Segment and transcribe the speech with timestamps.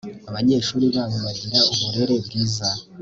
[0.29, 2.67] abanyeshuri babo bagira uburere bwiza